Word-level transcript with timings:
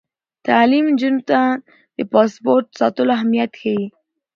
تعلیم 0.47 0.85
نجونو 0.93 1.21
ته 1.29 1.39
د 1.97 1.99
پاسورډ 2.11 2.65
ساتلو 2.79 3.11
اهمیت 3.17 3.51
ښيي. 3.61 3.83